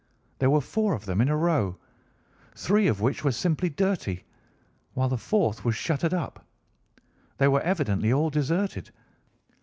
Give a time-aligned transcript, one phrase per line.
[0.39, 1.77] There were four of them in a row,
[2.55, 4.23] three of which were simply dirty,
[4.95, 6.43] while the fourth was shuttered up.
[7.37, 8.89] They were evidently all deserted.